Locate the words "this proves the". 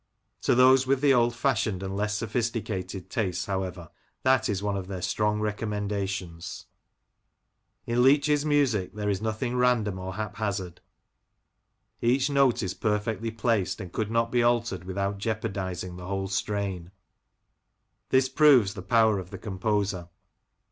18.09-18.81